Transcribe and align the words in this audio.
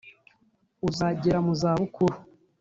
uzagera 0.87 1.37
mu 1.45 1.53
za 1.61 1.71
bukuru 1.79 2.15